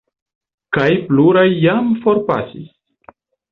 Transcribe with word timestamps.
Kaj 0.77 0.87
pluraj 1.09 1.45
jam 1.67 1.93
forpasis. 2.07 2.67